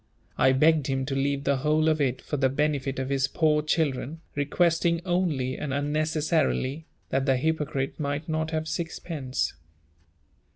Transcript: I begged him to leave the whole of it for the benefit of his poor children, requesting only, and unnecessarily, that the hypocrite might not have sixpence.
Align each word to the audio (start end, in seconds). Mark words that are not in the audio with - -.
I 0.35 0.51
begged 0.51 0.87
him 0.87 1.05
to 1.05 1.15
leave 1.15 1.43
the 1.43 1.57
whole 1.57 1.87
of 1.87 2.01
it 2.01 2.23
for 2.23 2.35
the 2.35 2.49
benefit 2.49 2.97
of 2.97 3.09
his 3.09 3.27
poor 3.27 3.61
children, 3.61 4.19
requesting 4.33 4.99
only, 5.05 5.55
and 5.59 5.71
unnecessarily, 5.71 6.87
that 7.09 7.27
the 7.27 7.37
hypocrite 7.37 7.99
might 7.99 8.27
not 8.27 8.49
have 8.49 8.67
sixpence. 8.67 9.53